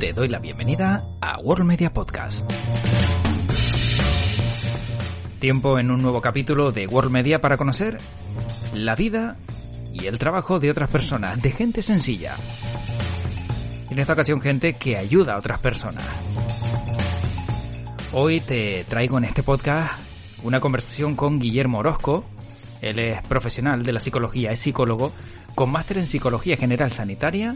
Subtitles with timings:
[0.00, 2.50] Te doy la bienvenida a World Media Podcast.
[5.38, 7.98] Tiempo en un nuevo capítulo de World Media para conocer
[8.72, 9.36] la vida
[9.92, 12.36] y el trabajo de otras personas, de gente sencilla.
[13.90, 16.04] En esta ocasión gente que ayuda a otras personas.
[18.14, 20.00] Hoy te traigo en este podcast
[20.42, 22.24] una conversación con Guillermo Orozco.
[22.80, 25.12] Él es profesional de la psicología, es psicólogo,
[25.54, 27.54] con máster en psicología general sanitaria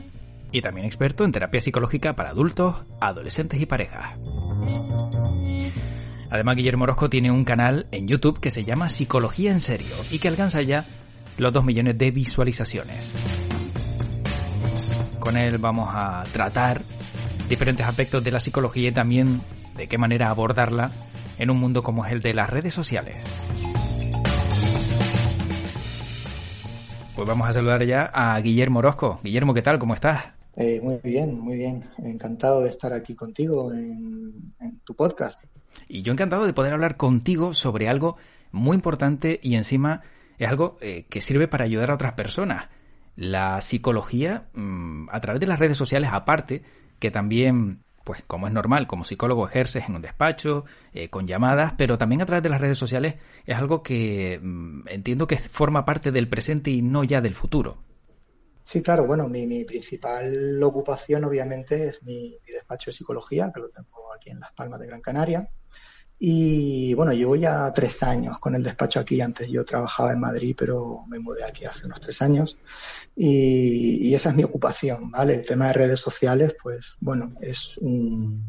[0.55, 4.17] y también experto en terapia psicológica para adultos, adolescentes y parejas.
[6.31, 10.21] Además, Guillermo Orozco tiene un canal en YouTube que se llama Psicología en Serio y
[10.21, 10.85] que alcanza ya
[11.39, 13.13] los 2 millones de visualizaciones.
[15.19, 16.83] Con él vamos a tratar
[17.49, 19.41] diferentes aspectos de la psicología y también
[19.77, 20.93] de qué manera abordarla
[21.37, 23.17] en un mundo como es el de las redes sociales.
[27.17, 29.19] Pues vamos a saludar ya a Guillermo Orozco.
[29.25, 29.81] Guillermo, ¿qué tal?
[29.81, 30.35] ¿Cómo estás?
[30.57, 31.85] Eh, muy bien, muy bien.
[31.99, 34.53] Encantado de estar aquí contigo en,
[34.85, 35.43] tu podcast.
[35.89, 38.17] Y yo encantado de poder hablar contigo sobre algo
[38.53, 40.03] muy importante y encima
[40.39, 42.69] es algo eh, que sirve para ayudar a otras personas.
[43.17, 46.63] La psicología mmm, a través de las redes sociales aparte,
[47.01, 51.75] que también, pues como es normal, como psicólogo ejerces en un despacho, eh, con llamadas,
[51.77, 53.17] pero también a través de las redes sociales
[53.47, 57.79] es algo que mmm, entiendo que forma parte del presente y no ya del futuro.
[58.65, 64.11] Sí, claro, bueno, mi, principal ocupación obviamente es mi, despacho de psicología, que lo tengo
[64.15, 65.51] aquí en Las Palmas de Gran Canaria.
[66.19, 69.21] Y bueno, llevo ya tres años con el despacho aquí.
[69.21, 72.57] Antes yo trabajaba en Madrid, pero me mudé aquí hace unos tres años.
[73.15, 75.35] Y, y esa es mi ocupación, ¿vale?
[75.35, 78.49] El tema de redes sociales, pues bueno, es un,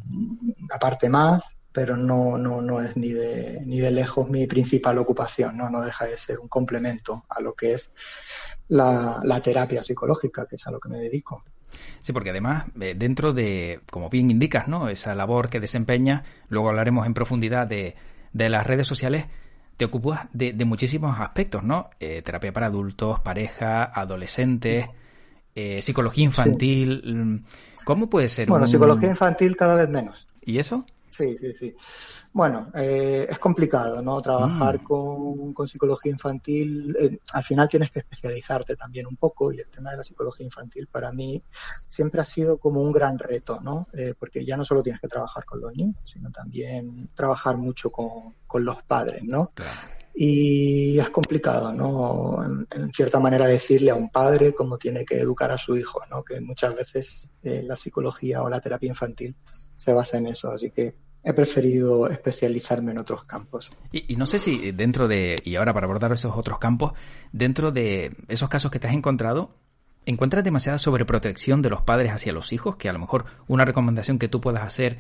[0.62, 4.98] una parte más, pero no, no, no es ni de, ni de lejos mi principal
[4.98, 5.70] ocupación, ¿no?
[5.70, 7.92] No deja de ser un complemento a lo que es
[8.70, 11.44] la, la, terapia psicológica, que es a lo que me dedico.
[12.02, 14.90] Sí, porque además, eh, dentro de, como bien indicas, ¿no?
[14.90, 17.96] Esa labor que desempeña, luego hablaremos en profundidad de,
[18.34, 19.26] de las redes sociales,
[19.78, 21.90] te ocupas de, de muchísimos aspectos, ¿no?
[22.00, 24.88] Eh, terapia para adultos, pareja, adolescentes,
[25.56, 27.44] eh, psicología infantil.
[27.74, 27.84] Sí.
[27.86, 28.48] ¿Cómo puede ser?
[28.48, 28.72] Bueno, un...
[28.72, 30.28] psicología infantil cada vez menos.
[30.42, 30.86] ¿Y eso?
[31.16, 31.76] Sí, sí, sí.
[32.34, 34.22] Bueno, eh, es complicado, ¿no?
[34.22, 34.84] Trabajar mm.
[34.84, 39.70] con, con, psicología infantil, eh, al final tienes que especializarte también un poco y el
[39.70, 41.42] tema de la psicología infantil para mí
[41.88, 43.88] siempre ha sido como un gran reto, ¿no?
[43.94, 47.92] Eh, porque ya no solo tienes que trabajar con los niños, sino también trabajar mucho
[47.92, 49.52] con, con los padres, ¿no?
[49.54, 49.72] Claro.
[50.14, 52.44] Y es complicado, ¿no?
[52.44, 56.00] En, en, cierta manera decirle a un padre cómo tiene que educar a su hijo,
[56.10, 56.24] ¿no?
[56.24, 59.36] Que muchas veces eh, la psicología o la terapia infantil
[59.76, 63.72] se basa en eso, así que he preferido especializarme en otros campos.
[63.92, 66.94] Y, y, no sé si dentro de, y ahora para abordar esos otros campos,
[67.32, 69.50] dentro de esos casos que te has encontrado,
[70.06, 72.76] ¿encuentras demasiada sobreprotección de los padres hacia los hijos?
[72.76, 75.00] Que a lo mejor una recomendación que tú puedas hacer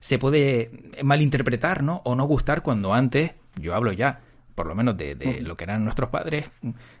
[0.00, 0.70] se puede
[1.04, 2.00] malinterpretar, ¿no?
[2.04, 4.22] O no gustar cuando antes, yo hablo ya,
[4.54, 6.46] por lo menos de, de lo que eran nuestros padres,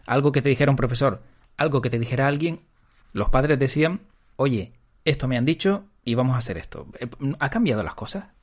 [0.06, 1.22] algo que te dijera un profesor,
[1.56, 2.60] algo que te dijera alguien,
[3.14, 4.00] los padres decían,
[4.36, 4.74] oye,
[5.06, 6.86] esto me han dicho y vamos a hacer esto.
[7.38, 8.35] ¿Ha cambiado las cosas?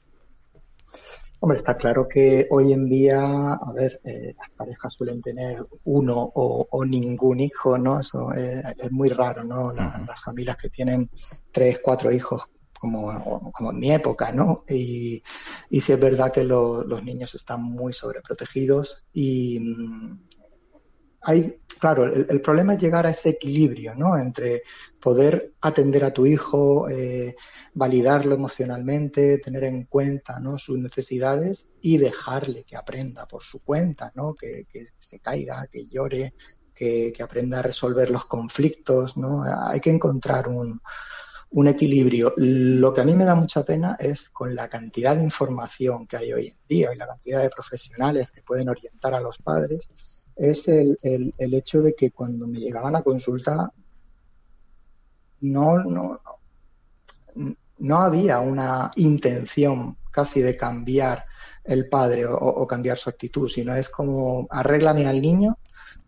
[1.43, 6.31] Hombre, está claro que hoy en día, a ver, eh, las parejas suelen tener uno
[6.35, 7.99] o, o ningún hijo, ¿no?
[7.99, 9.73] Eso es, es muy raro, ¿no?
[9.73, 11.09] La, las familias que tienen
[11.51, 12.43] tres, cuatro hijos,
[12.79, 14.63] como, como en mi época, ¿no?
[14.69, 15.21] Y,
[15.69, 20.23] y sí es verdad que lo, los niños están muy sobreprotegidos y mm,
[21.23, 24.17] hay, claro, el, problema es llegar a ese equilibrio, ¿no?
[24.17, 24.61] Entre
[25.01, 27.35] poder atender a tu hijo, eh,
[27.73, 30.57] validarlo emocionalmente, tener en cuenta ¿no?
[30.57, 34.33] sus necesidades y dejarle que aprenda por su cuenta, ¿no?
[34.33, 36.35] que, que se caiga, que llore,
[36.73, 39.17] que, que, aprenda a resolver los conflictos.
[39.17, 39.43] ¿no?
[39.43, 40.79] Hay que encontrar un,
[41.49, 42.33] un, equilibrio.
[42.37, 46.15] Lo que a mí me da mucha pena es con la cantidad de información que
[46.15, 49.89] hay hoy en día y la cantidad de profesionales que pueden orientar a los padres,
[50.35, 53.71] es el, el, el hecho de que cuando me llegaban a consulta
[55.41, 56.19] no, no,
[57.35, 61.25] no, no había una intención casi de cambiar
[61.63, 65.57] el padre o, o, cambiar su actitud, sino es como arréglame al niño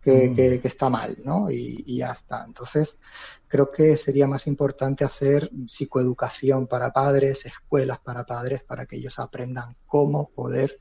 [0.01, 1.49] que, que, que está mal, ¿no?
[1.49, 2.45] Y, y, ya está.
[2.45, 2.99] Entonces,
[3.47, 9.17] creo que sería más importante hacer psicoeducación para padres, escuelas para padres, para que ellos
[9.17, 10.75] aprendan cómo poder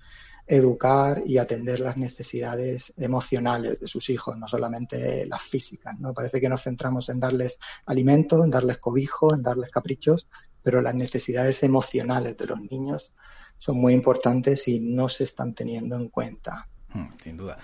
[0.47, 5.99] educar y atender las necesidades emocionales de sus hijos, no solamente las físicas.
[5.99, 6.13] ¿no?
[6.13, 10.29] Parece que nos centramos en darles alimento, en darles cobijo, en darles caprichos,
[10.63, 13.13] pero las necesidades emocionales de los niños
[13.59, 16.69] son muy importantes y no se están teniendo en cuenta.
[16.93, 17.59] Hmm, sin duda.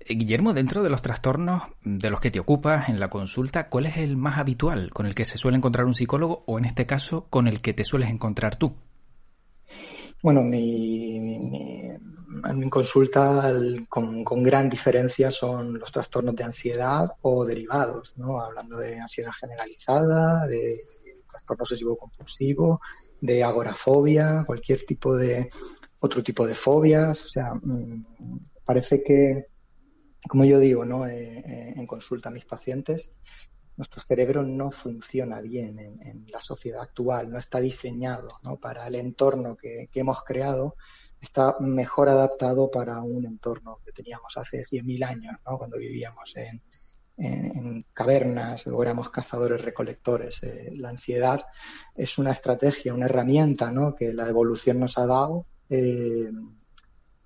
[0.00, 3.86] Eh, Guillermo, dentro de los trastornos de los que te ocupas en la consulta, ¿cuál
[3.86, 6.86] es el más habitual con el que se suele encontrar un psicólogo o en este
[6.86, 8.76] caso con el que te sueles encontrar tú?
[10.22, 11.18] Bueno, mi,
[12.44, 13.52] en consulta
[13.88, 18.38] con, con, gran diferencia son los trastornos de ansiedad o derivados, ¿no?
[18.38, 20.76] Hablando de ansiedad generalizada, de
[21.28, 22.80] trastorno obsesivo compulsivo,
[23.20, 25.50] de agorafobia, cualquier tipo de
[25.98, 28.04] otro tipo de fobias, o sea, mmm,
[28.64, 29.46] parece que,
[30.28, 31.06] como yo digo, ¿no?
[31.06, 33.10] Eh, eh, en consulta a mis pacientes,
[33.76, 38.56] nuestro cerebro no funciona bien en, en, la sociedad actual, no está diseñado ¿no?
[38.56, 40.76] para el entorno que, que, hemos creado,
[41.26, 45.58] está mejor adaptado para un entorno que teníamos hace 100.000 años, ¿no?
[45.58, 46.62] cuando vivíamos en,
[47.16, 50.42] en, cavernas o éramos cazadores recolectores.
[50.44, 51.44] Eh, la ansiedad
[51.94, 53.94] es una estrategia, una herramienta ¿no?
[53.94, 55.46] que la evolución nos ha dado.
[55.68, 56.30] Eh,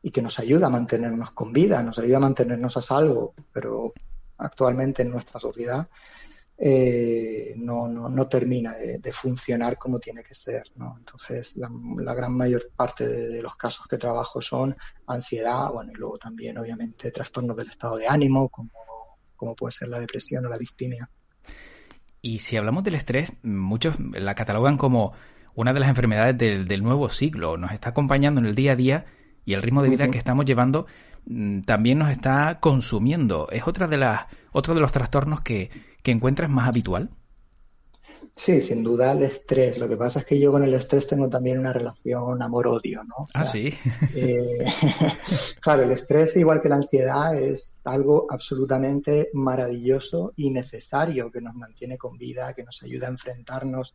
[0.03, 3.93] y que nos ayuda a mantenernos con vida, nos ayuda a mantenernos a salvo, pero
[4.39, 5.87] actualmente en nuestra sociedad
[6.63, 10.65] eh, no, no, no, termina de, de, funcionar como tiene que ser.
[10.77, 10.95] ¿no?
[10.99, 11.71] Entonces, la,
[12.03, 14.77] la, gran mayor parte de, de, los casos que trabajo son
[15.07, 18.71] ansiedad, bueno, y luego también, obviamente, trastornos del estado de ánimo, como,
[19.37, 21.09] como puede ser la depresión o la distimia.
[22.21, 25.15] Y si hablamos del estrés, muchos la catalogan como
[25.55, 28.77] una de las enfermedades del, del nuevo siglo, nos está acompañando en el día a
[28.77, 29.07] día
[29.47, 30.13] y el ritmo de vida uh -huh.
[30.13, 30.87] que estamos llevando
[31.65, 33.49] también nos está consumiendo.
[33.51, 34.23] ¿Es otra de las,
[34.53, 35.71] otro de los trastornos que,
[36.03, 37.11] que encuentras más habitual?
[38.33, 39.79] Sí, sin duda el estrés.
[39.79, 43.25] Lo que pasa es que yo con el estrés tengo también una relación amor-odio, ¿no?
[43.25, 43.75] O sea, ah, sí.
[44.15, 44.65] eh,
[45.61, 51.55] claro, el estrés, igual que la ansiedad, es algo absolutamente maravilloso y necesario que nos
[51.55, 53.95] mantiene con vida, que nos ayuda a enfrentarnos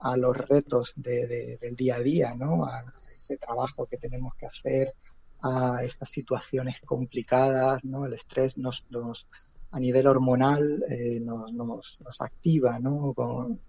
[0.00, 2.66] a los retos de, de, del día a día, ¿no?
[2.66, 2.82] A
[3.14, 4.94] ese trabajo que tenemos que hacer,
[5.42, 8.04] a estas situaciones complicadas, ¿no?
[8.04, 9.28] El estrés nos, nos
[9.76, 13.12] a nivel hormonal eh, nos, activa, ¿no?
[13.12, 13.60] Con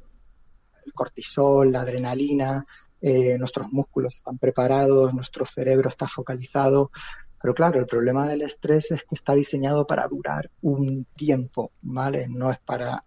[0.86, 2.65] el cortisol, la adrenalina,
[3.01, 6.92] eh, nuestros músculos están preparados, nuestro cerebro está focalizado.
[7.42, 12.30] Pero claro, el problema del estrés es que está diseñado para durar un tiempo, ¿vale?
[12.30, 13.04] No es para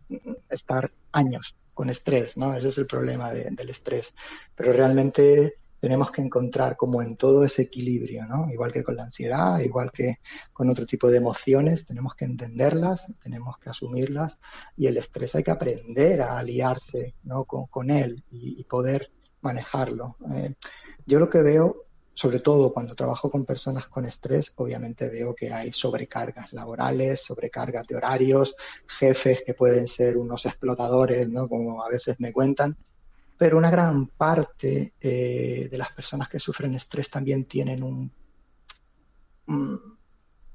[0.50, 2.54] estar años con estrés, ¿no?
[2.54, 4.14] Ese es el problema de, del estrés.
[4.54, 8.48] Pero realmente tenemos que encontrar como en todo ese equilibrio, ¿no?
[8.50, 10.18] Igual que con la ansiedad, igual que
[10.52, 14.38] con otro tipo de emociones, tenemos que entenderlas, tenemos que asumirlas
[14.76, 17.44] y el estrés hay que aprender a aliarse, ¿no?
[17.44, 19.10] Con, con él y, y, poder
[19.40, 20.16] manejarlo.
[20.34, 20.52] Eh,
[21.06, 21.80] yo lo que veo,
[22.12, 27.86] sobre todo cuando trabajo con personas con estrés, obviamente veo que hay sobrecargas laborales, sobrecargas
[27.86, 28.54] de horarios,
[28.86, 31.48] jefes que pueden ser unos explotadores, ¿no?
[31.48, 32.76] Como a veces me cuentan,
[33.40, 38.12] pero una gran parte eh, de las personas que sufren estrés también tienen un,
[39.46, 39.98] un,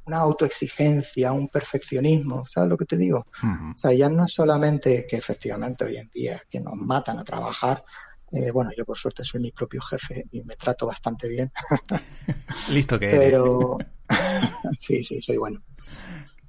[0.06, 3.26] una autoexigencia, un perfeccionismo, ¿sabes lo que te digo?
[3.42, 3.74] Uh -huh.
[3.74, 7.24] O sea, ya no es solamente que efectivamente hoy en día que nos matan a
[7.24, 7.84] trabajar,
[8.32, 11.52] eh, bueno, yo por suerte soy mi propio jefe y me trato bastante bien.
[12.70, 13.80] Listo que Pero
[14.78, 15.64] sí, sí, soy bueno.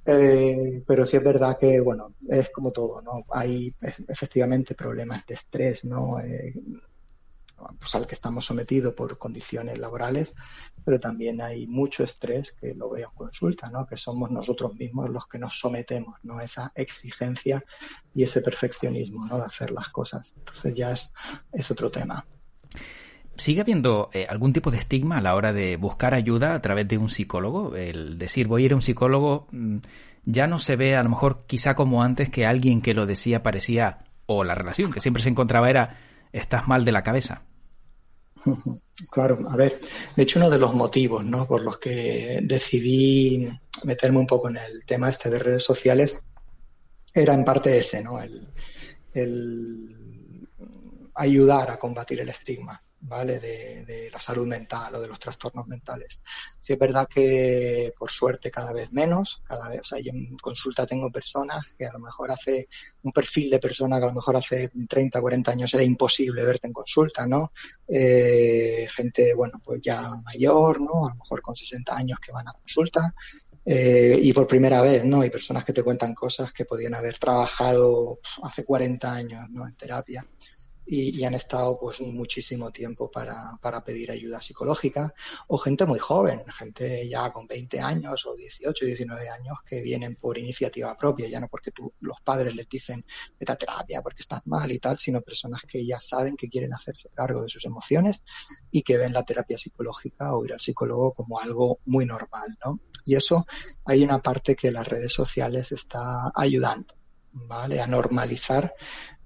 [0.09, 3.25] Eh, pero sí es verdad que, bueno, es como todo, ¿no?
[3.29, 3.75] Hay
[4.07, 6.19] efectivamente problemas de estrés, ¿no?
[6.21, 6.53] Eh,
[7.79, 10.33] pues al que estamos sometidos por condiciones laborales,
[10.85, 13.85] pero también hay mucho estrés que lo veo en consulta, ¿no?
[13.85, 16.39] Que somos nosotros mismos los que nos sometemos, ¿no?
[16.39, 17.63] Esa exigencia
[18.13, 19.37] y ese perfeccionismo, ¿no?
[19.37, 20.33] De hacer las cosas.
[20.37, 21.11] Entonces ya es,
[21.51, 22.25] es otro tema.
[23.37, 26.87] ¿Sigue habiendo eh, algún tipo de estigma a la hora de buscar ayuda a través
[26.87, 27.75] de un psicólogo?
[27.75, 29.77] El decir, voy a ir a un psicólogo, mmm,
[30.25, 33.43] ya no se ve a lo mejor quizá como antes que alguien que lo decía
[33.43, 35.99] parecía, o la relación que siempre se encontraba era,
[36.33, 37.43] estás mal de la cabeza.
[39.11, 39.79] Claro, a ver,
[40.15, 41.47] de hecho uno de los motivos ¿no?
[41.47, 43.47] por los que decidí
[43.83, 46.19] meterme un poco en el tema este de redes sociales
[47.13, 48.19] era en parte ese, ¿no?
[48.19, 48.47] El
[51.13, 52.81] ayudar a combatir el estigma.
[53.01, 53.39] ¿Vale?
[53.39, 56.21] De, la salud mental o de los trastornos mentales.
[56.59, 60.37] Sí es verdad que por suerte cada vez menos, cada vez, o sea, yo en
[60.37, 62.67] consulta tengo personas que a lo mejor hace
[63.03, 66.67] un perfil de persona que a lo mejor hace 30, 40 años era imposible verte
[66.67, 67.51] en consulta, ¿no?
[67.87, 71.05] Eh, gente, bueno, pues ya mayor, ¿no?
[71.05, 73.13] A lo mejor con 60 años que van a consulta.
[73.69, 75.21] eh, y por primera vez, ¿no?
[75.21, 79.67] Hay personas que te cuentan cosas que podían haber trabajado hace 40 años, ¿no?
[79.67, 80.25] En terapia
[80.87, 85.13] y, han estado pues muchísimo tiempo para, para, pedir ayuda psicológica
[85.47, 90.15] o gente muy joven, gente ya con 20 años o 18, 19 años que vienen
[90.15, 93.05] por iniciativa propia, ya no porque tú, los padres les dicen
[93.39, 97.09] vete terapia porque estás mal y tal, sino personas que ya saben que quieren hacerse
[97.13, 98.23] cargo de sus emociones
[98.71, 102.79] y que ven la terapia psicológica o ir al psicólogo como algo muy normal, ¿no?
[103.05, 103.45] Y eso
[103.85, 106.93] hay una parte que las redes sociales está ayudando.
[107.45, 107.81] ¿vale?
[107.81, 108.73] A normalizar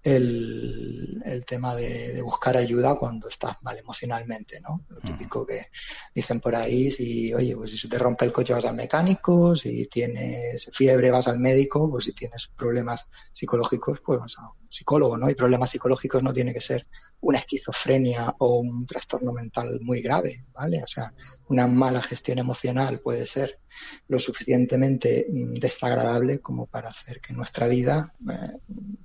[0.04, 4.84] el, el tema de, de, buscar ayuda cuando estás mal emocionalmente, ¿no?
[4.90, 5.68] Lo típico que
[6.14, 9.56] dicen por ahí, si, oye, pues si se te rompe el coche vas al mecánico,
[9.56, 15.18] si tienes fiebre vas al médico, pues si tienes problemas psicológicos, pues vas a psicólogo,
[15.18, 15.30] ¿no?
[15.30, 16.88] Y problemas psicológicos no tiene que ser
[17.20, 20.82] una esquizofrenia o un trastorno mental muy grave, ¿vale?
[20.84, 21.14] O sea,
[21.50, 23.60] una mala gestión emocional puede ser
[24.08, 28.58] lo suficientemente mm, desagradable como para hacer que nuestra vida eh,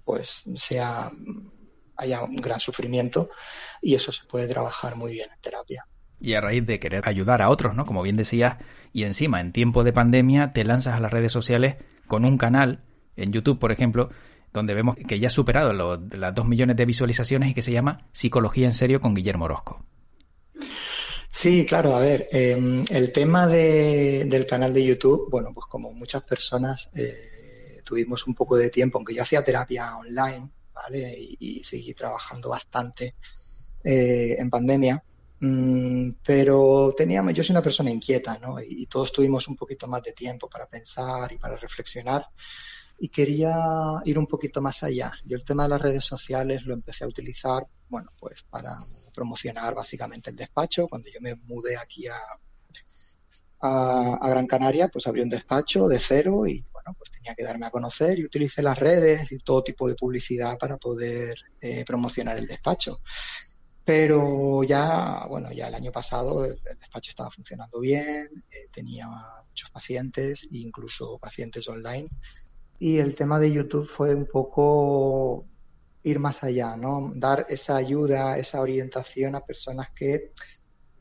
[0.04, 1.11] pues sea
[1.96, 3.30] haya un gran sufrimiento
[3.80, 5.87] y eso se puede trabajar muy bien en terapia.
[6.20, 7.85] Y a raíz de querer ayudar a otros, ¿no?
[7.85, 8.56] Como bien decías,
[8.92, 12.85] y encima en tiempo de pandemia te lanzas a las redes sociales con un canal,
[13.16, 14.11] en YouTube por ejemplo,
[14.56, 17.72] donde vemos que ya ha superado los, las dos millones de visualizaciones y que se
[17.72, 19.84] llama Psicología en Serio con Guillermo Orozco.
[21.36, 25.92] Sí, claro, a ver, em, el tema de, del canal de YouTube, bueno, pues como
[25.92, 31.14] muchas personas eh, tuvimos un poco de tiempo, aunque yo hacía terapia online, ¿vale?
[31.38, 33.16] Y, seguí trabajando bastante
[33.84, 35.04] eh, en pandemia,
[35.40, 38.56] mm, pero teníamos, yo soy una persona inquieta, ¿no?
[38.60, 42.26] y todos tuvimos un poquito más de tiempo para pensar y para reflexionar
[42.99, 43.55] y quería
[44.05, 45.12] ir un poquito más allá.
[45.25, 48.76] Yo el tema de las redes sociales lo empecé a utilizar, bueno, pues para
[49.15, 50.88] promocionar básicamente el despacho.
[50.88, 52.17] Cuando yo me mudé aquí a,
[53.61, 57.67] a, Gran Canaria, pues abrí un despacho de cero y bueno, pues tenía que darme
[57.67, 62.38] a conocer y utilicé las redes y todo tipo de publicidad para poder eh, promocionar
[62.38, 63.00] el despacho.
[63.85, 69.07] Pero ya, bueno, ya el año pasado el, despacho estaba funcionando bien, eh, tenía
[69.47, 72.09] muchos pacientes, incluso pacientes online
[72.78, 75.47] y el tema de YouTube fue un poco
[76.02, 77.12] ir más allá, ¿no?
[77.14, 80.33] Dar esa ayuda, esa orientación a personas que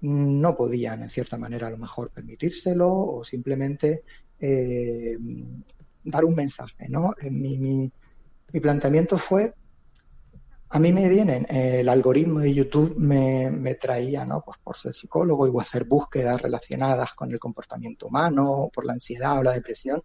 [0.02, 4.04] no podían, en cierta manera, a lo mejor permitírselo o simplemente
[4.40, 5.18] eh,
[6.04, 7.14] dar un mensaje, ¿no?
[7.22, 7.92] Eh, mi, mi,
[8.52, 9.54] mi, planteamiento fue,
[10.70, 14.42] a mí me vienen, el algoritmo de YouTube me, me traía, ¿no?
[14.44, 19.40] Pues por ser psicólogo y hacer búsquedas relacionadas con el comportamiento humano, por la ansiedad
[19.40, 20.04] o la depresión,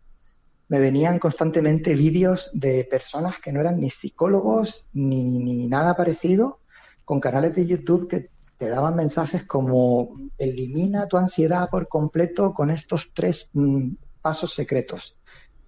[0.70, 6.58] me venían constantemente vídeos de personas que no eran ni psicólogos ni, ni nada parecido,
[7.04, 12.70] con canales de YouTube que te daban mensajes como elimina tu ansiedad por completo con
[12.70, 15.16] estos tres mm, pasos secretos.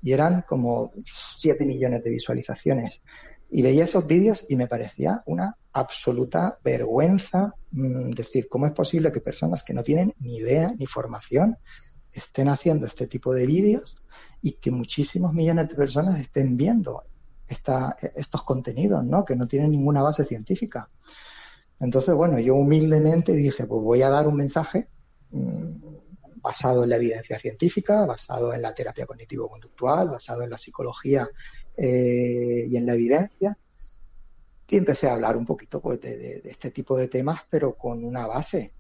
[0.03, 3.03] Y eran como siete millones de visualizaciones.
[3.51, 9.11] Y veía esos vídeos y me parecía una absoluta vergüenza mm, decir cómo es posible
[9.11, 11.57] que personas que no tienen ni idea ni formación
[12.13, 13.97] estén haciendo este tipo de vídeos
[14.41, 17.05] y que muchísimos millones de personas estén viendo
[17.49, 19.25] esta, estos contenidos, ¿no?
[19.25, 20.91] Que no tienen ninguna base científica.
[21.81, 24.89] Entonces, bueno, yo humildemente dije, pues voy a dar un mensaje
[25.31, 25.71] mmm,
[26.37, 31.29] basado en la evidencia científica, basado en la terapia cognitivo-conductual, basado en la psicología
[31.77, 33.59] eh, y en la evidencia.
[34.69, 38.05] Y empecé a hablar un poquito pues, de, de este tipo de temas, pero con
[38.05, 38.73] una base,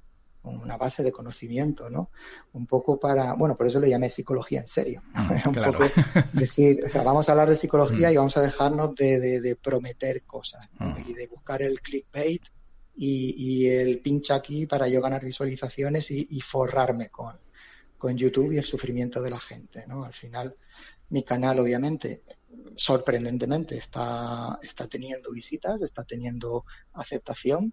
[0.45, 2.11] una base de conocimiento, ¿no?
[2.53, 5.03] Un poco para, bueno, por eso le llamé psicología en serio.
[5.47, 5.85] un poco
[6.33, 8.13] decir, o sea, vamos a hablar de psicología mm.
[8.13, 10.95] y vamos a dejarnos de, de, de prometer cosas mm.
[11.07, 12.43] y de buscar el clickbait
[12.95, 17.39] y, y, el pincha aquí para yo ganar visualizaciones y, y, forrarme con,
[17.97, 20.05] con YouTube y el sufrimiento de la gente, ¿no?
[20.05, 20.57] Al final,
[21.09, 22.23] mi canal, obviamente,
[22.77, 27.73] sorprendentemente, está, está teniendo visitas, está teniendo aceptación,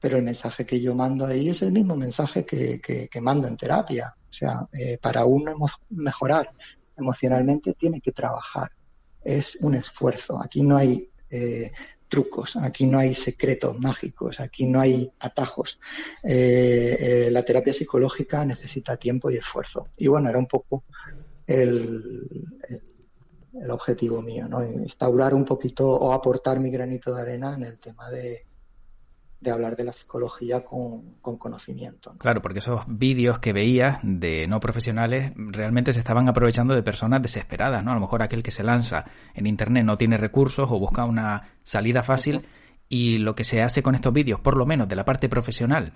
[0.00, 3.56] pero el mensaje que yo mando ahí es el mismo mensaje que, que, mando en
[3.56, 4.14] terapia.
[4.28, 5.54] O sea, eh, para uno
[5.90, 6.50] mejorar
[6.96, 8.70] emocionalmente tiene que trabajar.
[9.22, 10.40] Es un esfuerzo.
[10.42, 11.72] Aquí no hay eh,
[12.08, 15.80] trucos, aquí no hay secretos mágicos, aquí no hay atajos.
[16.22, 19.88] Eh, eh, la terapia psicológica necesita tiempo y esfuerzo.
[19.96, 20.84] Y bueno, era un poco
[21.46, 22.00] el,
[22.68, 22.82] el,
[23.62, 24.64] el objetivo mío, ¿no?
[24.64, 28.44] Instaurar un poquito o aportar mi granito de arena en el tema de,
[29.44, 32.12] de hablar de la psicología con, con conocimiento.
[32.12, 32.18] ¿no?
[32.18, 37.22] Claro, porque esos vídeos que veías de no profesionales realmente se estaban aprovechando de personas
[37.22, 37.92] desesperadas, ¿no?
[37.92, 41.50] A lo mejor aquel que se lanza en Internet no tiene recursos o busca una
[41.62, 42.46] salida fácil
[42.88, 45.92] y lo que se hace con estos vídeos, por lo menos de la parte profesional,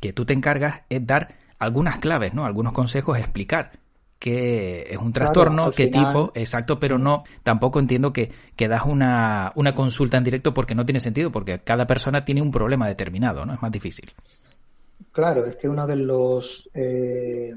[0.00, 2.44] que tú te encargas es dar algunas claves, ¿no?
[2.44, 3.72] Algunos consejos, explicar
[4.18, 9.52] qué es un trastorno, qué tipo, exacto, pero no, tampoco entiendo que, que das una,
[9.54, 13.44] una consulta en directo porque no tiene sentido, porque cada persona tiene un problema determinado,
[13.46, 13.54] ¿no?
[13.54, 14.12] Es más difícil.
[15.12, 17.54] Claro, es que uno de los eh,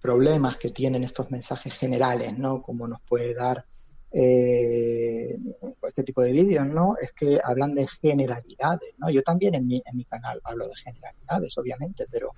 [0.00, 2.62] problemas que tienen estos mensajes generales, ¿no?
[2.62, 3.64] Como nos puede dar
[4.12, 5.36] eh,
[5.82, 6.96] este tipo de vídeos, ¿no?
[7.00, 9.10] Es que hablan de generalidades, ¿no?
[9.10, 12.32] Yo también en mi, en mi canal hablo de generalidades, obviamente, pero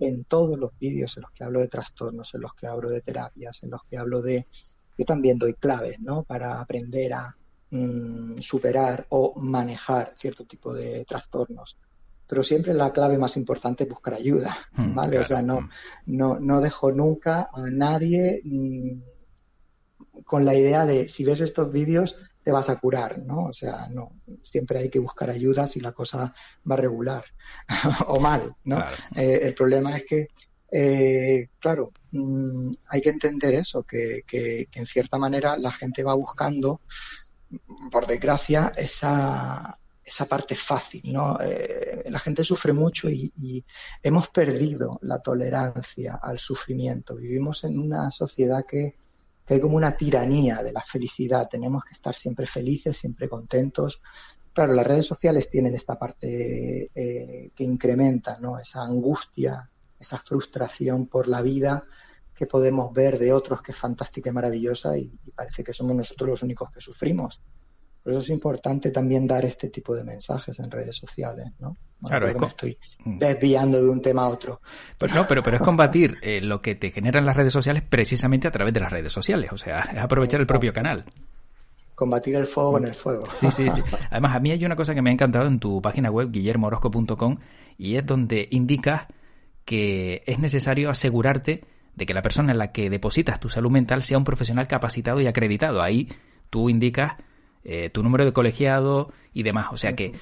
[0.00, 3.00] en todos los vídeos en los que hablo de trastornos, en los que hablo de
[3.00, 4.46] terapias, en los que hablo de...
[4.98, 6.24] Yo también doy claves, ¿no?
[6.24, 7.36] Para aprender a
[7.70, 11.78] mm, superar o manejar cierto tipo de trastornos
[12.30, 15.18] pero siempre la clave más importante es buscar ayuda, mm, ¿vale?
[15.18, 15.68] O sea, no,
[16.06, 19.00] no, no dejo nunca a nadie mm,
[20.24, 23.46] con la idea de si ves estos vídeos te vas a curar, ¿no?
[23.46, 26.34] O sea, no, siempre hay que buscar ayuda si la cosa
[26.70, 27.24] va regular
[28.06, 28.78] o mal, ¿no?
[29.16, 30.28] Eh, el problema es que,
[30.72, 31.92] eh, claro,
[32.88, 36.80] hay que entender eso, que, que, que en cierta manera la gente va buscando,
[37.90, 39.78] por desgracia, esa,
[40.10, 41.38] esa parte fácil, ¿no?
[41.40, 43.64] Eh, la gente sufre mucho y,
[44.02, 47.14] hemos perdido la tolerancia al sufrimiento.
[47.14, 48.96] Vivimos en una sociedad que,
[49.54, 51.48] hay como una tiranía de la felicidad.
[51.48, 54.00] Tenemos que estar siempre felices, siempre contentos.
[54.52, 58.58] Claro, las redes sociales tienen esta parte eh, que incrementa, ¿no?
[58.58, 61.84] Esa angustia, esa frustración por la vida
[62.34, 66.30] que podemos ver de otros que es fantástica y maravillosa y parece que somos nosotros
[66.30, 67.40] los únicos que sufrimos.
[68.02, 71.76] Por eso es importante también dar este tipo de mensajes en redes sociales, ¿no?
[72.06, 73.18] claro, es me estoy mm.
[73.18, 74.60] desviando de un tema a otro.
[74.98, 78.48] Pues no, pero, pero es combatir eh, lo que te generan las redes sociales precisamente
[78.48, 79.52] a través de las redes sociales.
[79.52, 81.04] O sea, es aprovechar el propio canal.
[81.94, 83.26] Combatir el fuego con el fuego.
[83.38, 83.82] Sí, sí, sí.
[84.10, 87.36] Además, a mí hay una cosa que me ha encantado en tu página web, guillermorosco.com,
[87.76, 89.06] y es donde indicas
[89.66, 91.64] que es necesario asegurarte
[91.94, 95.20] de que la persona en la que depositas tu salud mental sea un profesional capacitado
[95.20, 95.82] y acreditado.
[95.82, 96.08] Ahí
[96.48, 97.12] tú indicas
[97.64, 99.68] eh, tu número de colegiado y demás.
[99.70, 100.14] O sea que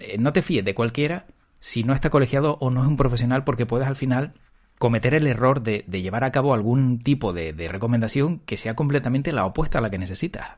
[0.00, 1.26] eh, no te fíes de cualquiera
[1.58, 4.34] si no está colegiado o no es un profesional porque puedes al final
[4.78, 9.46] cometer el error de, llevar a cabo algún tipo de, recomendación que sea completamente la
[9.46, 10.48] opuesta a la que necesitas.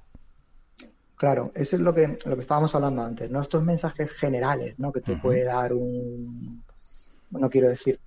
[1.17, 3.41] Claro, eso es lo que, lo que estábamos hablando antes, ¿no?
[3.41, 4.93] Estos mensajes generales, ¿no?
[4.93, 6.63] Que te puede dar un,
[7.31, 7.99] no quiero decir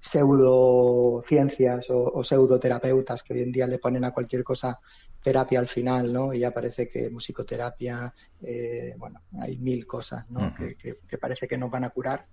[0.00, 4.80] pseudociencias o, o pseudoterapeutas que hoy en día le ponen a cualquier cosa
[5.22, 6.32] terapia al final, ¿no?
[6.32, 10.54] Y ya parece que musicoterapia, eh, bueno, hay mil cosas, ¿no?
[10.56, 12.26] que, parece que nos van a curar.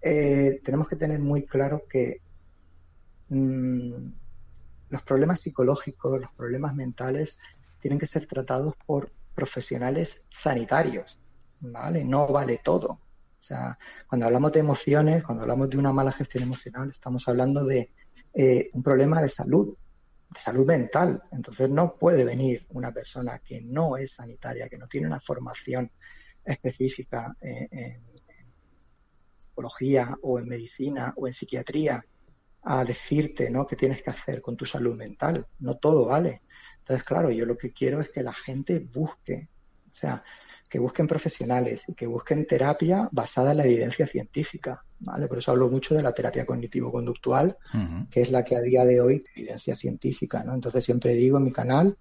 [0.00, 2.20] Eh, tenemos que tener muy claro que
[3.28, 3.92] mm,
[4.88, 7.38] los problemas psicológicos, los problemas mentales,
[7.80, 11.18] tienen que ser tratados por profesionales sanitarios,
[11.60, 12.04] ¿vale?
[12.04, 12.98] No vale todo.
[13.42, 13.76] O sea,
[14.06, 17.90] cuando hablamos de emociones, cuando hablamos de una mala gestión emocional, estamos hablando de
[18.32, 19.76] eh, un problema de salud,
[20.30, 21.20] de salud mental.
[21.32, 25.90] Entonces no puede venir una persona que no es sanitaria, que no tiene una formación
[26.44, 28.02] específica eh, en,
[29.36, 32.06] psicología o en medicina o en psiquiatría
[32.62, 33.66] a decirte ¿no?
[33.66, 35.48] qué tienes que hacer con tu salud mental.
[35.58, 36.42] No todo vale.
[36.78, 39.48] Entonces, claro, yo lo que quiero es que la gente busque.
[39.90, 40.22] O sea,
[40.72, 44.82] que busquen profesionales y que busquen terapia basada en la evidencia científica.
[45.00, 45.28] ¿vale?
[45.28, 47.58] Por eso hablo mucho de la terapia cognitivo-conductual,
[48.10, 50.42] que es la que a día de hoy evidencia científica.
[50.44, 50.54] ¿no?
[50.54, 51.98] Entonces siempre digo en mi canal,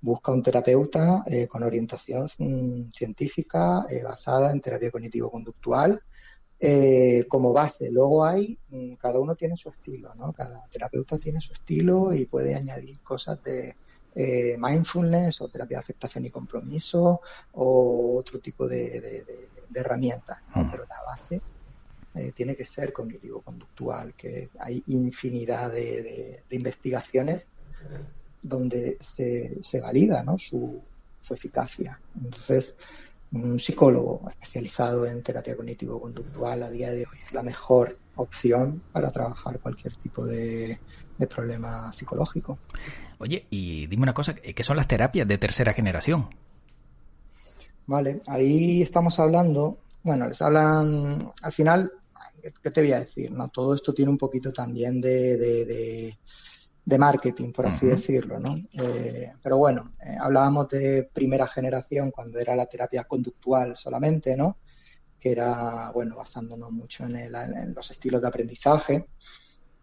[0.00, 6.00] busca un terapeuta eh, con orientación mm, científica eh, basada en terapia cognitivo-conductual
[6.58, 7.90] eh, como base.
[7.90, 10.32] Luego hay, mm, cada uno tiene su estilo, ¿no?
[10.32, 13.76] Cada terapeuta tiene su estilo y puede añadir cosas de
[14.14, 17.20] eh, mindfulness o terapia de aceptación y compromiso
[17.52, 19.24] o otro tipo de,
[19.74, 20.38] herramientas.
[20.54, 20.70] Mm.
[20.70, 21.40] Pero la base
[22.14, 27.48] eh, tiene que ser cognitivo-conductual, que hay infinidad de, investigaciones
[28.40, 30.38] donde se, se valida ¿no?
[30.38, 30.80] su,
[31.20, 31.98] su eficacia.
[32.14, 32.76] Entonces,
[33.32, 39.10] un psicólogo especializado en terapia cognitivo-conductual a día de hoy es la mejor opción para
[39.10, 40.78] trabajar cualquier tipo de,
[41.28, 42.58] problema psicológico.
[43.18, 46.28] Oye, y dime una cosa, ¿qué son las terapias de tercera generación?
[47.86, 51.92] Vale, ahí estamos hablando, bueno, les hablan, al final,
[52.62, 53.30] ¿qué te voy a decir?
[53.30, 56.16] no Todo esto tiene un poquito también de
[56.84, 58.56] de marketing, por así decirlo, ¿no?
[58.72, 64.58] Eh, pero bueno, eh, hablábamos de primera generación cuando era la terapia conductual solamente, ¿no?
[65.24, 67.32] Que era, bueno, basándonos mucho en,
[67.74, 69.06] los estilos de aprendizaje.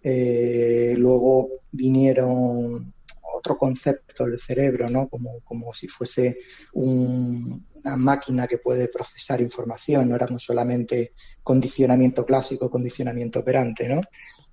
[0.03, 2.93] Eh, luego vinieron
[3.33, 5.09] otro concepto del cerebro, ¿no?
[5.09, 6.37] Como, como si fuese
[6.73, 13.99] una máquina que puede procesar información, no éramos solamente condicionamiento clásico, condicionamiento operante, ¿no?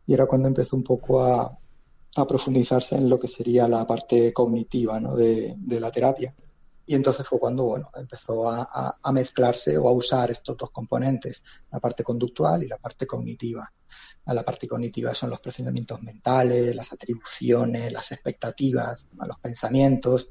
[0.07, 1.55] Y era cuando empezó un poco a,
[2.27, 5.15] profundizarse en lo que sería la parte cognitiva ¿no?
[5.15, 6.35] de la terapia.
[6.89, 11.45] Y entonces fue cuando bueno, empezó a, a, mezclarse o a usar estos dos componentes,
[11.71, 13.71] la parte conductual y la parte cognitiva.
[14.25, 20.31] La parte cognitiva son los procedimientos mentales, las atribuciones, las expectativas, los pensamientos.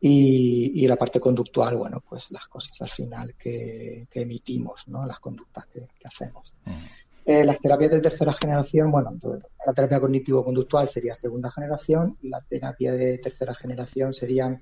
[0.00, 5.06] Y, y la parte conductual, bueno, pues las cosas al final que, que emitimos, ¿no?
[5.06, 6.54] las conductas que, que hacemos.
[6.64, 6.72] Mm.
[7.26, 12.92] Eh, las terapias de tercera generación, bueno, la terapia cognitivo-conductual sería segunda generación, la terapia
[12.92, 14.60] de tercera generación sería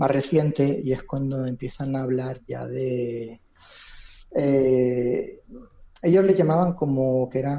[0.00, 3.38] más reciente y es cuando empiezan a hablar ya de...
[4.34, 5.42] Eh,
[6.02, 7.58] ellos le llamaban como que era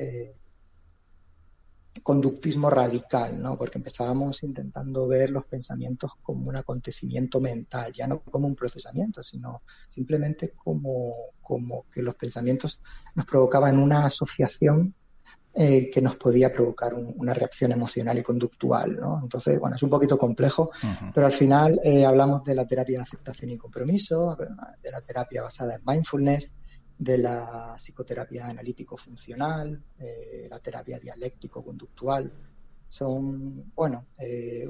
[0.00, 0.34] eh,
[2.02, 3.58] conductismo radical, ¿no?
[3.58, 9.22] Porque empezábamos intentando ver los pensamientos como un acontecimiento mental, ya no como un procesamiento,
[9.22, 12.82] sino simplemente como, como que los pensamientos
[13.14, 14.94] nos provocaban una asociación
[15.54, 19.20] eh, que nos podía provocar una reacción emocional y conductual, ¿no?
[19.22, 20.70] Entonces, bueno, es un poquito complejo,
[21.12, 24.34] pero al final eh, hablamos de la terapia de aceptación y compromiso,
[24.82, 26.54] de la terapia basada en mindfulness,
[26.96, 32.32] de la psicoterapia analítico-funcional, eh, la terapia dialéctico-conductual.
[32.88, 34.06] Son, bueno,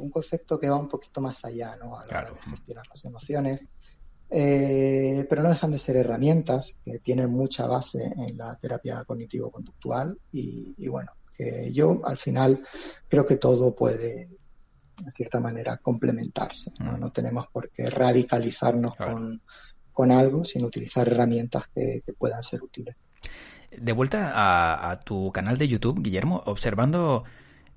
[0.00, 1.96] un concepto que va un poquito más allá, ¿no?
[1.96, 3.68] A la hora de gestionar las emociones.
[4.34, 10.16] Eh, pero no dejan de ser herramientas que tienen mucha base en la terapia cognitivo-conductual
[10.32, 12.62] y, bueno, que yo al final
[13.08, 14.30] creo que todo puede,
[15.04, 16.72] de cierta manera, complementarse.
[16.78, 17.12] No, mm.
[17.12, 18.94] tenemos por qué radicalizarnos
[19.92, 22.96] con, algo, sin utilizar herramientas que, puedan ser útiles.
[23.70, 27.24] De vuelta a, tu canal de YouTube, Guillermo, observando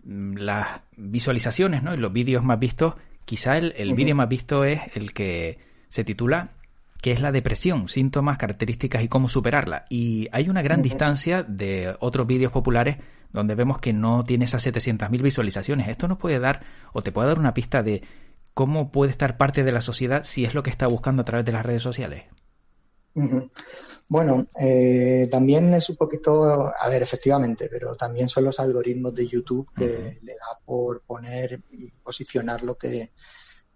[0.06, 1.94] mm, las visualizaciones ¿no?
[1.94, 2.94] y los vídeos más vistos,
[3.26, 6.52] quizá el, el vídeo más visto es el que se titula
[7.02, 7.88] ¿Qué es la depresión?
[7.88, 9.86] Síntomas, características y cómo superarla.
[9.90, 12.98] Y hay una gran distancia de otros vídeos populares
[13.32, 15.88] donde vemos que no tiene esas 700.000 visualizaciones.
[15.88, 18.02] Esto nos puede dar o te puede dar una pista de
[18.54, 21.46] cómo puede estar parte de la sociedad si es lo que está buscando a través
[21.46, 22.24] de las redes sociales.
[24.08, 29.28] Bueno, eh, también es un poquito, a ver, efectivamente, pero también son los algoritmos de
[29.28, 33.12] YouTube que le da por poner y posicionar lo que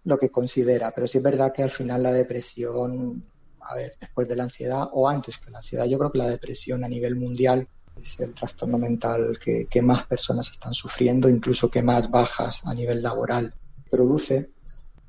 [0.04, 3.24] lo que considera, pero sí es verdad que al final la depresión,
[3.60, 6.28] a ver, después de la ansiedad o antes que la ansiedad, yo creo que la
[6.28, 7.68] depresión a nivel mundial
[8.02, 13.02] es el trastorno mental que, más personas están sufriendo, incluso que más bajas a nivel
[13.02, 13.52] laboral
[13.90, 14.50] produce,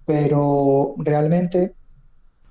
[0.05, 1.75] pero realmente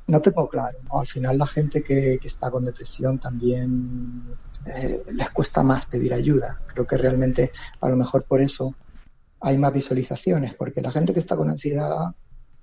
[0.06, 5.62] no tengo claro, Al final la gente que, está con depresión también eh, les cuesta
[5.62, 6.60] más pedir ayuda.
[6.66, 8.74] Creo que realmente a lo mejor por eso
[9.40, 12.14] hay más visualizaciones, porque la gente que está con ansiedad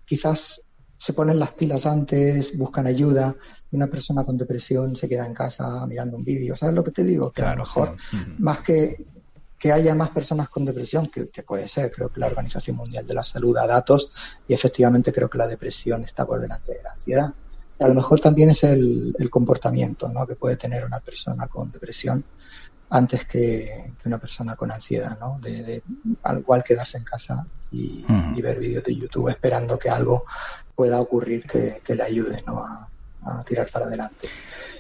[0.07, 0.61] quizás
[0.97, 3.35] se ponen las pilas antes, buscan ayuda,
[3.71, 6.57] y una persona con depresión se queda en casa mirando un vídeo.
[6.57, 7.29] ¿Sabes lo que te digo?
[7.31, 7.95] Que a lo mejor,
[8.39, 9.05] más que
[9.57, 13.13] que haya más personas con depresión, que, puede ser, creo que la Organización Mundial de
[13.13, 14.11] la Salud da datos
[14.47, 17.33] y efectivamente creo que la depresión está por delante de la ansiedad.
[17.79, 20.27] a lo mejor también es el, el comportamiento ¿no?
[20.27, 22.23] que puede tener una persona con depresión
[22.89, 25.37] antes que, una persona con ansiedad, ¿no?
[25.41, 25.81] De,
[26.23, 28.05] al igual quedarse en casa y,
[28.41, 30.23] ver vídeos de YouTube esperando que algo
[30.73, 32.63] pueda ocurrir que, le ayude, ¿no?
[32.63, 32.89] A,
[33.45, 34.29] tirar para adelante.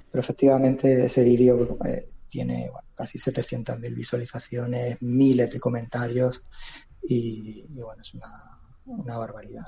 [0.09, 6.41] Pero efectivamente ese vídeo eh, tiene casi 700.000 visualizaciones, miles de comentarios
[7.01, 9.65] y, bueno, es una, barbaridad.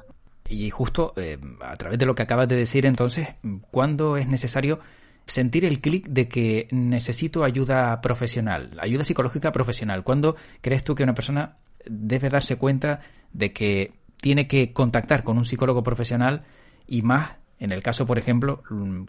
[0.48, 3.28] Y justo eh, a través de lo que acabas de decir, entonces,
[3.70, 4.80] ¿cuándo es necesario
[5.30, 10.04] sentir el clic de que necesito ayuda profesional, ayuda psicológica profesional.
[10.04, 13.02] ¿Cuándo crees tú que una persona debe darse cuenta
[13.34, 16.44] de que tiene que contactar con un psicólogo profesional
[16.88, 18.64] y más en el caso, por ejemplo,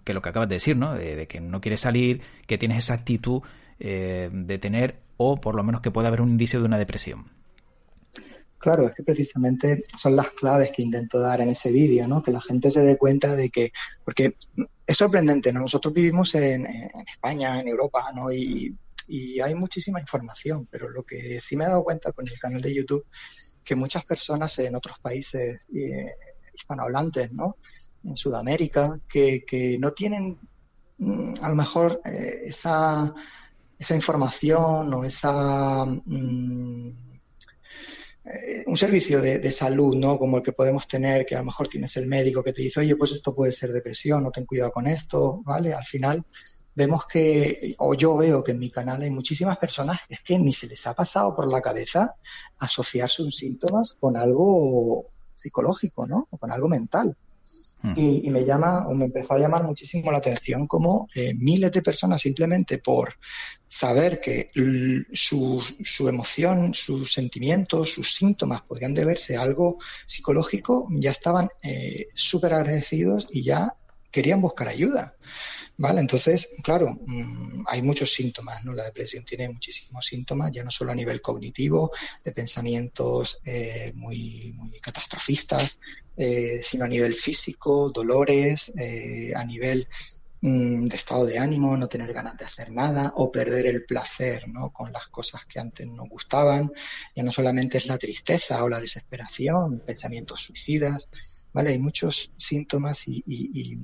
[0.05, 0.95] que lo que acabas de decir, ¿no?
[0.95, 3.43] De, que no quieres salir, que tienes esa actitud
[3.79, 7.27] eh, de tener o por lo menos que pueda haber un indicio de una depresión.
[8.59, 12.23] Claro, es que precisamente son las claves que intento dar en ese vídeo, ¿no?
[12.23, 13.73] Que la gente se dé cuenta de que,
[14.05, 14.35] porque
[14.91, 15.61] es sorprendente, ¿no?
[15.61, 16.67] Nosotros vivimos en,
[17.07, 18.33] España, en Europa, ¿no?
[18.33, 18.77] Y,
[19.43, 22.75] hay muchísima información, pero lo que sí me he dado cuenta con el canal de
[22.75, 23.05] YouTube,
[23.65, 26.15] que muchas personas en otros países eh,
[26.55, 27.57] hispanohablantes, ¿no?
[28.05, 30.39] En Sudamérica, que, que no tienen
[30.99, 33.13] mm, a lo mejor eh, esa,
[33.79, 35.85] esa información o esa...
[35.87, 37.10] Mm,
[38.25, 40.19] eh, un servicio de, salud, ¿no?
[40.19, 42.81] Como el que podemos tener, que a lo mejor tienes el médico que te dice,
[42.81, 45.73] oye, pues esto puede ser depresión, no ten cuidado con esto, ¿vale?
[45.73, 46.25] Al final
[46.75, 50.53] vemos que, o yo veo que en mi canal hay muchísimas personas es que ni
[50.53, 52.15] se les ha pasado por la cabeza
[52.59, 55.05] asociar sus síntomas con algo
[55.35, 56.27] psicológico, ¿no?
[56.31, 57.17] O con algo mental.
[57.83, 57.93] Mm.
[57.97, 61.83] Y, me llama, o me empezó a llamar muchísimo la atención como eh, miles de
[61.83, 63.15] personas simplemente por
[63.67, 64.49] saber que
[65.13, 72.09] su, su, emoción, sus sentimientos, sus síntomas podrían deberse a algo psicológico, ya estaban eh,
[72.15, 73.77] súper agradecidos y ya
[74.11, 75.15] querían buscar ayuda.
[75.81, 76.01] ¿Vale?
[76.01, 78.75] Entonces, claro, mm, hay muchos síntomas, ¿no?
[78.75, 81.91] La depresión tiene muchísimos síntomas, ya no solo a nivel cognitivo,
[82.23, 85.81] de pensamientos eh, muy, muy catastrofistas,
[86.19, 89.89] eh, sino a nivel físico, dolores, eh, a nivel
[90.43, 94.49] mm, de estado de ánimo, no tener ganas de hacer nada o perder el placer
[94.49, 94.75] ¿no?
[94.75, 96.71] con las cosas que antes nos gustaban.
[97.17, 101.09] Ya no solamente es la tristeza o la desesperación, pensamientos suicidas,
[101.55, 101.71] ¿vale?
[101.71, 103.79] Hay muchos síntomas y, y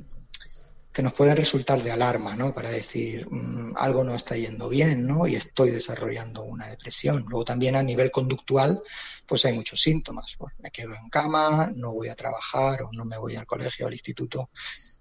[0.96, 2.54] que nos pueden resultar de alarma, ¿no?
[2.54, 5.26] Para decir mm, algo no está yendo bien, ¿no?
[5.26, 7.26] Y estoy desarrollando una depresión.
[7.28, 8.82] Luego también a nivel conductual,
[9.26, 10.36] pues hay muchos síntomas.
[10.38, 13.84] Pues me quedo en cama, no voy a trabajar o no me voy al colegio
[13.84, 14.48] o al instituto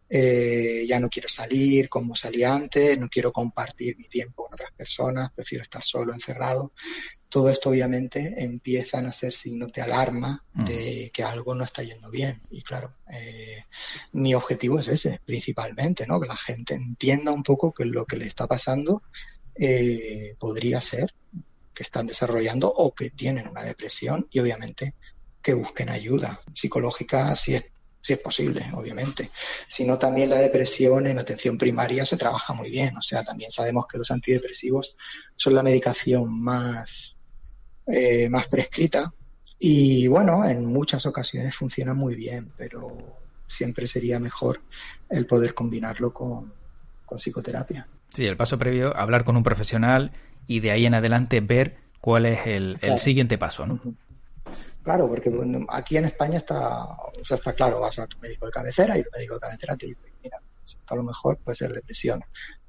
[0.09, 4.71] eh, ya no quiero salir como salía antes, no quiero compartir mi tiempo con otras
[4.71, 6.73] personas, prefiero estar solo, encerrado.
[7.27, 12.09] Todo esto obviamente empieza a ser signos de alarma de que algo no está yendo
[12.09, 12.41] bien.
[12.49, 13.65] Y claro, eh,
[14.13, 16.21] mi objetivo es ese, principalmente, ¿no?
[16.21, 19.03] Que la gente entienda un poco que lo que le está pasando
[19.55, 21.13] eh, podría ser
[21.73, 24.93] que están desarrollando o que tienen una depresión y obviamente
[25.41, 27.65] que busquen ayuda psicológica si es
[28.05, 29.31] si es posible, obviamente.
[29.67, 32.95] Sino también la depresión en atención primaria se trabaja muy bien.
[32.97, 34.95] O sea, también sabemos que los antidepresivos
[35.35, 37.17] son la medicación más,
[37.87, 39.11] eh, más prescrita.
[39.57, 42.95] Y bueno, en muchas ocasiones funciona muy bien, pero
[43.47, 44.61] siempre sería mejor
[45.09, 46.53] el poder combinarlo con,
[47.17, 47.87] psicoterapia.
[48.09, 50.11] Sí, el paso previo, hablar con un profesional
[50.45, 53.79] y de ahí en adelante ver cuál es el, siguiente paso, ¿no?
[54.85, 55.33] Claro, porque
[55.69, 59.01] aquí en España está, o sea, está claro, vas a tu médico de cabecera y
[59.01, 60.39] tu médico de cabecera te dice, mira,
[60.85, 62.23] a lo mejor puede ser depresión.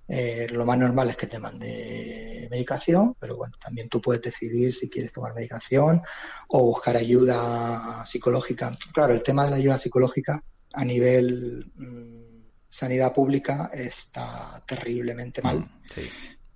[0.09, 4.73] Eh, lo más normal es que te mande medicación, pero bueno, también tú puedes decidir
[4.73, 6.01] si quieres tomar medicación
[6.49, 8.75] o buscar ayuda psicológica.
[8.95, 15.59] Claro, el tema de la ayuda psicológica a nivel mm, sanidad pública está terriblemente mal.
[15.59, 15.69] Mm,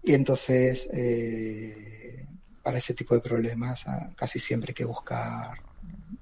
[0.05, 2.00] y entonces, eh,
[2.62, 3.85] para ese tipo de problemas
[4.16, 5.59] casi siempre hay que buscar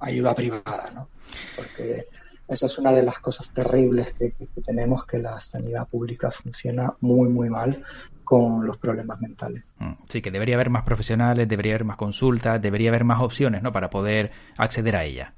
[0.01, 1.09] ayuda privada, ¿no?
[1.57, 2.07] Porque
[2.49, 4.33] esa es una de las cosas terribles que,
[4.65, 7.85] tenemos, que la sanidad pública funciona muy, muy mal
[8.25, 9.65] con los problemas mentales.
[9.79, 13.63] Mm, sí, que debería haber más profesionales, debería haber más consultas, debería haber más opciones,
[13.63, 13.73] ¿no?
[13.73, 15.35] Para poder acceder a ella.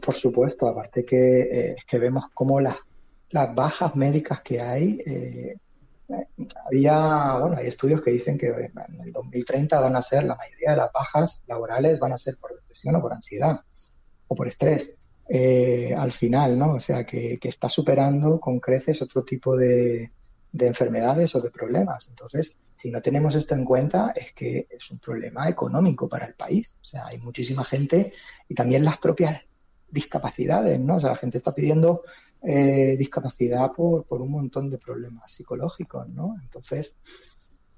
[0.00, 2.76] Por supuesto, aparte que, eh, que vemos cómo las,
[3.30, 5.56] las bajas médicas que hay eh,
[6.66, 10.70] había, bueno, hay estudios que dicen que en el 2030 van a ser, la mayoría
[10.70, 13.60] de las bajas laborales van a ser por depresión o por ansiedad
[14.26, 14.92] o por estrés.
[15.28, 16.72] Eh, al final, ¿no?
[16.72, 20.10] O sea, que, está superando con creces otro tipo de,
[20.52, 22.08] de enfermedades o de problemas.
[22.08, 26.34] Entonces, si no tenemos esto en cuenta, es que es un problema económico para el
[26.34, 26.78] país.
[26.80, 28.12] O sea, hay muchísima gente
[28.48, 29.42] y también las propias
[29.90, 30.96] discapacidades, ¿no?
[30.96, 32.02] O sea, la gente está pidiendo
[32.42, 36.36] eh, discapacidad por, por un montón de problemas psicológicos, ¿no?
[36.42, 36.96] Entonces,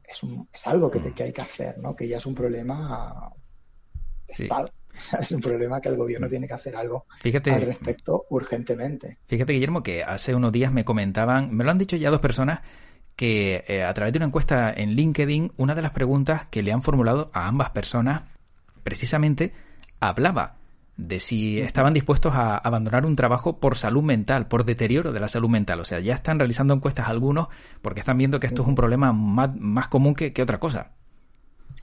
[0.05, 1.14] es, un, es algo que, mm.
[1.14, 1.94] que, hay que hacer, ¿no?
[1.94, 3.33] Que ya es un problema
[5.20, 9.18] es un problema que el gobierno tiene que hacer algo al respecto urgentemente.
[9.27, 12.61] Fíjate, Guillermo, que hace unos días me comentaban, me lo han dicho ya dos personas,
[13.16, 16.73] que eh, a través de una encuesta en LinkedIn, una de las preguntas que le
[16.73, 18.23] han formulado a ambas personas
[18.83, 19.53] precisamente
[20.01, 20.60] hablaba
[21.01, 25.29] de si estaban dispuestos a abandonar un trabajo por salud mental, por deterioro de la
[25.29, 25.81] salud mental.
[25.81, 27.49] O sea, ya están realizando encuestas algunos
[27.81, 30.93] porque están viendo que esto es un problema más, común que, otra cosa.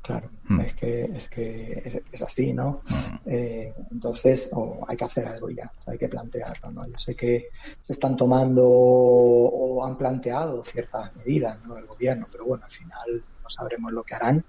[0.04, 0.60] Claro, mm.
[0.62, 2.82] es que, es, que es, así, ¿no?
[2.88, 3.30] Mm.
[3.30, 4.52] Eh, entonces,
[4.88, 6.88] hay que hacer algo ya, hay que plantearlo, ¿no?
[6.88, 7.50] Yo sé que
[7.82, 11.78] se están tomando o han planteado ciertas medidas, ¿no?
[11.78, 14.46] El gobierno, pero bueno, al final no sabremos lo que harán,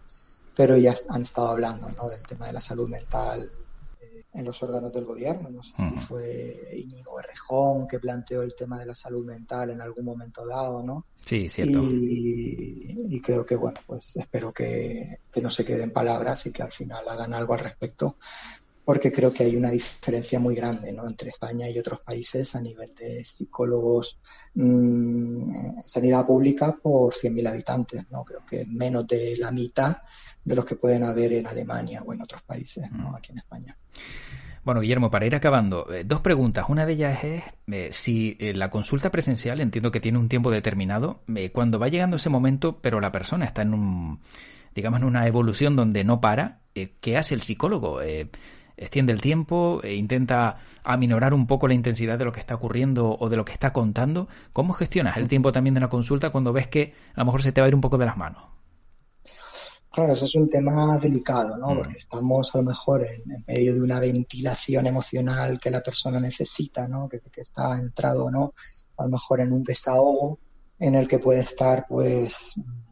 [0.55, 2.09] pero ya han estado hablando, ¿no?
[2.09, 3.49] Del tema de la salud mental
[4.33, 5.49] en los órganos del gobierno.
[5.51, 9.81] No sé si fue Íñigo Errejón que planteó el tema de la salud mental en
[9.81, 11.07] algún momento dado, ¿no?
[11.17, 11.83] Sí, cierto.
[11.83, 16.73] Y, creo que, bueno, pues espero que, que no se queden palabras y que al
[16.73, 18.17] final hagan algo al respecto,
[18.89, 21.07] porque creo que hay una diferencia muy grande ¿no?
[21.07, 24.19] entre España y otros países a nivel de psicólogos
[24.55, 28.11] mmm, en sanidad pública por 100.000 habitantes.
[28.11, 28.25] ¿no?
[28.25, 29.99] Creo que menos de la mitad
[30.43, 33.15] de los que pueden haber en Alemania o en otros países, ¿no?
[33.15, 33.77] aquí en España.
[34.65, 36.65] Bueno, Guillermo, para ir acabando, eh, dos preguntas.
[36.71, 40.51] Una de ellas es eh, si eh, la consulta presencial, entiendo que tiene un tiempo
[40.51, 41.21] determinado,
[41.53, 44.21] cuando va llegando ese momento, pero la persona está en un,
[44.75, 48.01] digamos, en una evolución donde no para, ¿qué hace el psicólogo?
[48.79, 53.17] Extiende el tiempo, e intenta aminorar un poco la intensidad de lo que está ocurriendo
[53.19, 54.29] o de lo que está contando.
[54.53, 57.53] ¿Cómo gestionas el tiempo también de una consulta cuando ves que a lo mejor se
[57.53, 58.43] te va a ir un poco de las manos?
[59.91, 61.71] Claro, eso es un tema delicado, ¿no?
[61.71, 61.77] Mm.
[61.79, 66.87] Porque estamos a lo mejor en, medio de una ventilación emocional que la persona necesita,
[66.87, 67.09] ¿no?
[67.09, 68.55] Que, que está entrado, ¿no?
[68.97, 70.39] A lo mejor en un desahogo
[70.79, 72.88] en el que puede estar, pues, pues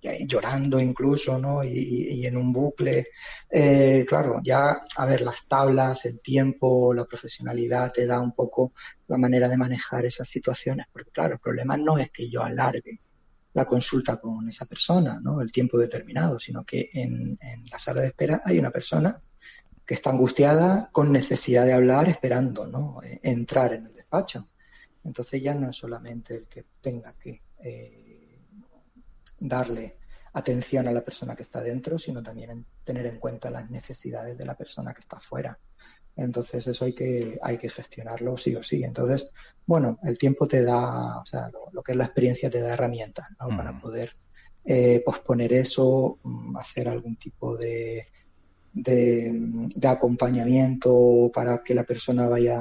[0.00, 1.64] llorando incluso, ¿no?
[1.64, 3.08] Y, en un bucle.
[3.50, 8.72] Eh, claro, ya, a ver, las tablas, el tiempo, la profesionalidad te da un poco
[9.06, 13.00] la manera de manejar esas situaciones, porque claro, el problema no es que yo alargue
[13.54, 15.40] la consulta con esa persona, ¿no?
[15.40, 17.38] El tiempo determinado, sino que en,
[17.70, 19.20] la sala de espera hay una persona
[19.84, 23.02] que está angustiada con necesidad de hablar, esperando, ¿no?
[23.02, 24.48] E, entrar en el despacho.
[25.02, 28.07] Entonces ya no es solamente el que tenga que eh,
[29.38, 29.96] darle
[30.32, 34.44] atención a la persona que está dentro, sino también tener en cuenta las necesidades de
[34.44, 35.58] la persona que está afuera.
[36.16, 38.82] Entonces eso hay que, hay que gestionarlo sí o sí.
[38.82, 39.28] Entonces,
[39.66, 43.28] bueno, el tiempo te da, o sea, lo, que es la experiencia te da herramientas
[43.40, 43.56] ¿no?
[43.56, 44.12] para poder
[44.64, 48.06] eh, posponer eso, mm, hacer algún tipo de,
[48.72, 52.60] de, acompañamiento para que la persona vaya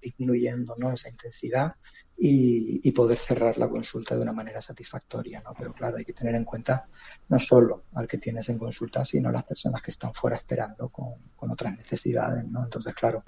[0.00, 0.92] disminuyendo ¿no?
[0.92, 1.74] esa intensidad
[2.16, 5.42] y, poder cerrar la consulta de una manera satisfactoria.
[5.44, 5.52] ¿no?
[5.58, 6.86] Pero claro, hay que tener en cuenta
[7.28, 11.14] no solo al que tienes en consulta, sino las personas que están fuera esperando con,
[11.36, 12.48] otras necesidades.
[12.48, 12.64] ¿no?
[12.64, 13.24] Entonces, claro,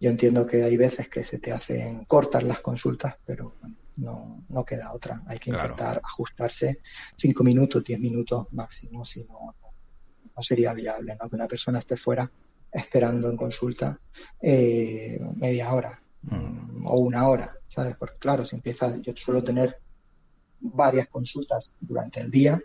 [0.00, 3.56] yo entiendo que hay veces que se te hacen cortas las consultas, pero
[3.96, 5.22] no, no queda otra.
[5.26, 6.80] Hay que intentar ajustarse
[7.16, 9.54] cinco minutos, diez minutos máximo, si no,
[10.36, 11.28] no sería viable, ¿no?
[11.28, 12.30] Que una persona esté fuera
[12.72, 13.98] esperando en consulta
[14.40, 17.94] eh, media hora mm, o una hora, ¿sabes?
[17.98, 19.76] Porque claro, si empiezas, yo suelo tener
[20.60, 22.58] varias consultas durante el día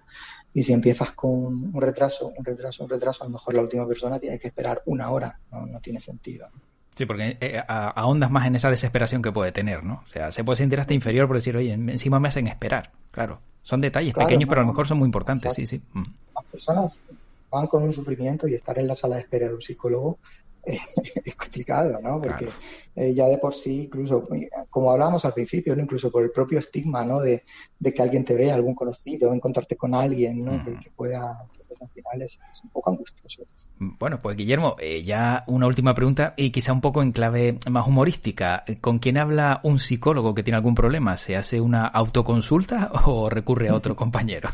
[0.54, 3.86] y si empiezas con un retraso, un retraso, un retraso, a lo mejor la última
[3.86, 6.48] persona tiene que esperar una hora, no, tiene sentido.
[6.96, 10.04] Sí, porque eh, ahondas más en esa desesperación que puede tener, ¿no?
[10.08, 12.92] O sea, se puede sentir hasta inferior por decir, oye, encima me hacen esperar.
[13.12, 15.82] Claro, son detalles pequeños, pero a lo mejor son muy importantes, sí, sí.
[15.92, 16.04] Mm.
[16.36, 17.02] Las personas
[17.50, 20.20] van con un sufrimiento y estar en la sala de espera de un psicólogo
[21.26, 22.22] es complicado, ¿no?
[22.22, 22.48] Porque
[22.96, 24.28] eh, ya de por sí, incluso,
[24.70, 25.84] como hablábamos al principio, ¿no?
[25.84, 27.20] incluso por el propio estigma, ¿no?
[27.20, 27.44] De,
[27.82, 30.64] que alguien te vea, algún conocido, encontrarte con alguien, ¿no?
[30.64, 33.44] Que, pueda, al final es, un poco angustioso.
[33.80, 37.88] Bueno, pues Guillermo, eh, ya una última pregunta y quizá un poco en clave más
[37.88, 38.64] humorística.
[38.82, 41.18] ¿Con quién habla un psicólogo que tiene algún problema?
[41.18, 44.50] ¿Se hace una autoconsulta o recurre a otro compañero?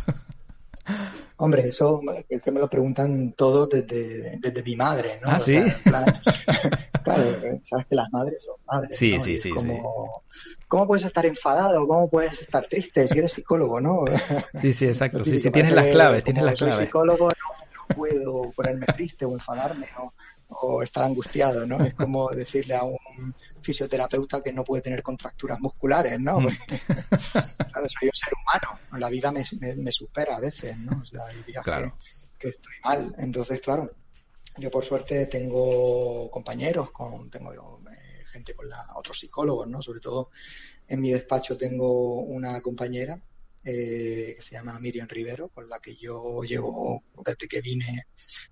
[1.40, 5.30] Hombre, eso es que me lo preguntan todos desde, desde mi madre, ¿no?
[5.30, 5.56] Ah, sí.
[5.84, 8.98] claro, sabes que las madres son madres.
[8.98, 9.52] Sí, sí, sí,
[10.68, 11.88] ¿Cómo puedes estar enfadado?
[11.88, 14.04] ¿Cómo puedes estar triste si eres psicólogo, no?
[14.60, 15.24] Sí, sí, exacto.
[15.24, 16.88] Sí, sí, tienes las claves, tienes las claves.
[16.88, 20.12] psicólogo no, puedo ponerme triste o enfadarme o,
[20.50, 21.84] o estar angustiado, ¿no?
[21.84, 26.40] Es como decirle a un fisioterapeuta que no puede tener contracturas musculares, ¿no?
[26.40, 26.48] Mm.
[26.48, 29.44] claro, soy un ser humano, la vida me,
[29.76, 31.00] me, supera a veces, ¿no?
[31.02, 31.64] O sea, hay días
[32.38, 33.16] que, estoy mal.
[33.18, 33.92] Entonces, claro,
[34.58, 39.82] yo por suerte tengo compañeros, con, tengo eh, gente con la, otros psicólogos, ¿no?
[39.82, 40.30] Sobre todo
[40.88, 43.22] en mi despacho tengo una compañera
[43.70, 48.08] eh, que se llama Miriam Rivero, con la que yo llevo desde que vine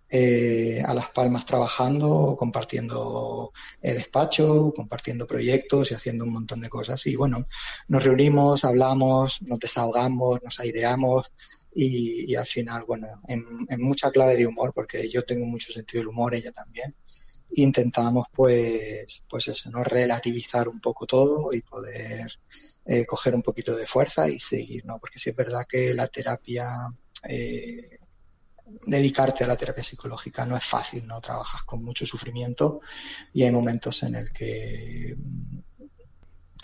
[0.09, 6.67] eh, a Las Palmas trabajando, compartiendo eh, despacho, compartiendo proyectos y haciendo un montón de
[6.67, 7.07] cosas.
[7.07, 7.47] Y bueno,
[7.87, 11.31] nos reunimos, hablamos, nos desahogamos, nos aireamos
[11.73, 16.01] y, al final, bueno, en, en, mucha clave de humor, porque yo tengo mucho sentido
[16.01, 16.93] del humor, ella también
[17.55, 22.39] intentamos pues pues eso no relativizar un poco todo y poder
[22.85, 26.07] eh, coger un poquito de fuerza y seguir no porque sí es verdad que la
[26.07, 26.67] terapia
[27.27, 27.99] eh,
[28.85, 32.81] dedicarte a la terapia psicológica no es fácil no trabajas con mucho sufrimiento
[33.33, 35.15] y hay momentos en el que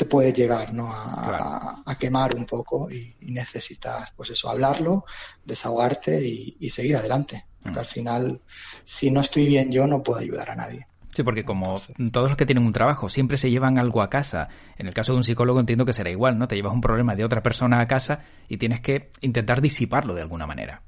[0.02, 0.90] te puede llegar ¿no?
[0.92, 5.06] a, quemar un poco y, necesitas pues eso hablarlo
[5.46, 8.42] desahogarte y seguir adelante porque al final,
[8.84, 10.88] si no estoy bien yo, no puedo ayudar a nadie.
[11.10, 11.80] Sí, porque como
[12.12, 14.48] todos los que tienen un trabajo siempre se llevan algo a casa.
[14.78, 16.48] En el caso de un psicólogo entiendo que será igual, ¿no?
[16.48, 20.22] Te llevas un problema de otra persona a casa y tienes que intentar disiparlo de
[20.22, 20.84] alguna manera.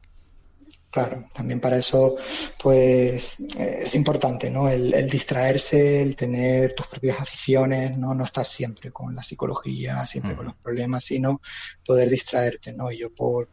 [0.94, 2.16] Claro, también para eso,
[2.62, 4.70] pues es importante, ¿no?
[4.70, 8.14] El, distraerse, el tener tus propias aficiones, ¿no?
[8.14, 11.42] No estar siempre con la psicología, siempre con los problemas, sino
[11.84, 12.92] poder distraerte, ¿no?
[12.92, 13.50] Y yo por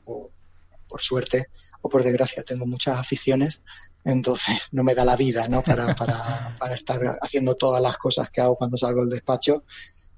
[0.90, 1.46] por suerte
[1.80, 3.62] o por desgracia tengo muchas aficiones,
[4.04, 5.62] entonces no me da la vida ¿no?
[5.62, 9.64] para, para, para estar haciendo todas las cosas que hago cuando salgo del despacho,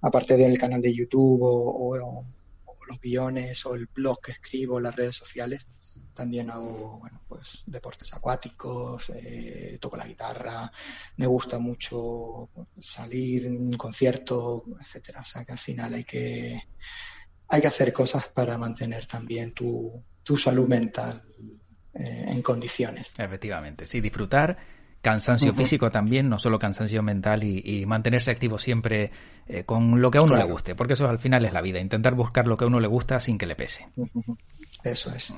[0.00, 2.24] aparte del canal de YouTube o,
[2.86, 5.66] los guiones o el blog que escribo, las redes sociales.
[6.14, 10.70] También hago, bueno, pues deportes acuáticos, eh, toco la guitarra,
[11.16, 15.20] me gusta mucho salir en un concierto, etcétera.
[15.20, 16.62] O sea que al final hay que,
[17.48, 21.22] hay que hacer cosas para mantener también tu, tu salud mental
[21.94, 23.12] eh, en condiciones.
[23.18, 24.56] Efectivamente, sí, disfrutar
[25.02, 29.10] cansancio físico también, no solo cansancio mental y, mantenerse activo siempre
[29.48, 31.80] eh, con lo que a uno le guste, porque eso al final es la vida,
[31.80, 33.88] intentar buscar lo que a uno le gusta sin que le pese.
[34.84, 35.34] Eso es.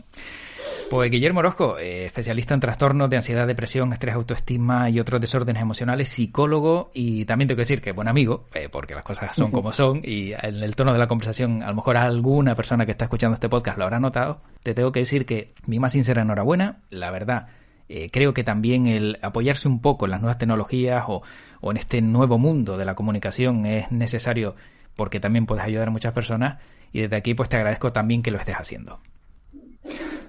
[0.90, 5.62] Pues Guillermo Orozco, eh, especialista en trastornos de ansiedad, depresión, estrés, autoestima y otros desórdenes
[5.62, 9.50] emocionales, psicólogo y también tengo que decir que buen amigo, eh, porque las cosas son
[9.50, 12.92] como son y en el tono de la conversación a lo mejor alguna persona que
[12.92, 16.22] está escuchando este podcast lo habrá notado, te tengo que decir que mi más sincera
[16.22, 17.48] enhorabuena, la verdad
[17.88, 21.22] eh, creo que también el apoyarse un poco en las nuevas tecnologías o,
[21.62, 24.54] en este nuevo mundo de la comunicación es necesario
[24.96, 26.60] porque también puedes ayudar a muchas personas
[26.92, 29.00] y desde aquí pues te agradezco también que lo estés haciendo.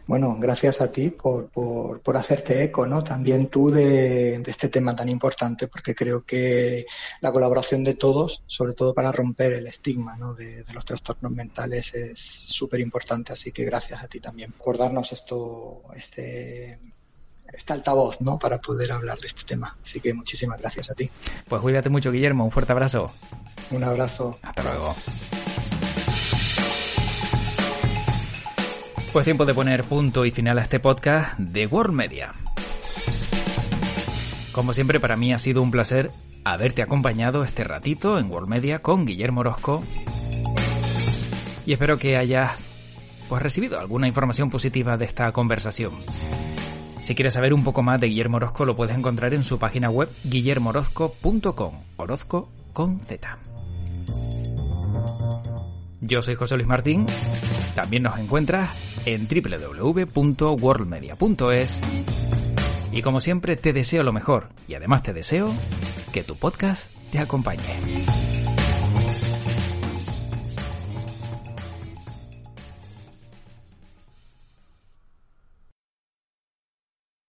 [0.08, 3.04] Bueno, gracias a ti por, por, hacerte eco, ¿no?
[3.04, 6.86] También tú de, este tema tan importante, porque creo que
[7.22, 10.36] la colaboración de todos, sobre todo para romper el estigma ¿no?
[10.36, 13.34] de, de los trastornos mentales, es súper importante.
[13.34, 16.78] Así que gracias a ti también por darnos esto, este,
[17.54, 18.38] este altavoz, ¿no?
[18.40, 19.78] Para poder hablar de este tema.
[19.82, 21.10] Así que muchísimas gracias a ti.
[21.48, 22.46] Pues cuídate mucho, Guillermo.
[22.46, 23.12] Un fuerte abrazo.
[23.72, 24.38] Un abrazo.
[24.42, 24.96] Hasta luego.
[29.14, 32.34] Pues tiempo de poner punto y final a este podcast de World Media.
[34.52, 36.12] Como siempre, para mí ha sido un placer
[36.44, 39.84] haberte acompañado este ratito en World Media con Guillermo Orozco.
[41.66, 42.54] Y espero que hayas
[43.28, 45.92] pues, recibido alguna información positiva de esta conversación.
[47.06, 49.92] Si quieres saber un poco más de Guillermo Orozco, lo puedes encontrar en su página
[49.92, 53.38] web guillermorozco.com, Orozco con Z.
[56.02, 57.06] Yo soy José Luis Martín.
[57.76, 58.72] También nos encuentras
[59.06, 61.80] en www.worldmedia.es.
[62.92, 64.50] Y como siempre, te deseo lo mejor.
[64.68, 65.54] Y además te deseo
[66.12, 67.62] que tu podcast te acompañe.